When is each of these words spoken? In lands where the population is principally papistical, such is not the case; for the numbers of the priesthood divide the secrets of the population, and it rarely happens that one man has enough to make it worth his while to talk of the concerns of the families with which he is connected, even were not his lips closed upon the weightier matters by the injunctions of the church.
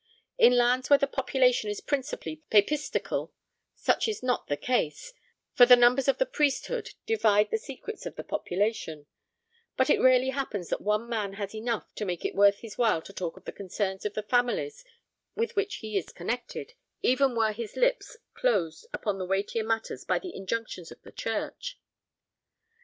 In 0.39 0.57
lands 0.57 0.89
where 0.89 0.97
the 0.97 1.05
population 1.05 1.69
is 1.69 1.79
principally 1.79 2.37
papistical, 2.49 3.33
such 3.75 4.07
is 4.07 4.23
not 4.23 4.47
the 4.47 4.57
case; 4.57 5.13
for 5.53 5.67
the 5.67 5.75
numbers 5.75 6.07
of 6.07 6.17
the 6.17 6.25
priesthood 6.25 6.95
divide 7.05 7.51
the 7.51 7.59
secrets 7.59 8.07
of 8.07 8.15
the 8.15 8.23
population, 8.23 9.05
and 9.77 9.89
it 9.91 10.01
rarely 10.01 10.29
happens 10.31 10.69
that 10.69 10.81
one 10.81 11.07
man 11.07 11.33
has 11.33 11.53
enough 11.53 11.93
to 11.93 12.03
make 12.05 12.25
it 12.25 12.33
worth 12.33 12.61
his 12.61 12.79
while 12.79 13.03
to 13.03 13.13
talk 13.13 13.37
of 13.37 13.45
the 13.45 13.51
concerns 13.51 14.03
of 14.03 14.15
the 14.15 14.23
families 14.23 14.83
with 15.35 15.55
which 15.55 15.75
he 15.75 15.95
is 15.95 16.11
connected, 16.11 16.73
even 17.03 17.35
were 17.35 17.49
not 17.49 17.57
his 17.57 17.75
lips 17.75 18.17
closed 18.33 18.87
upon 18.93 19.19
the 19.19 19.25
weightier 19.27 19.63
matters 19.63 20.03
by 20.03 20.17
the 20.17 20.35
injunctions 20.35 20.91
of 20.91 20.99
the 21.03 21.11
church. 21.11 21.77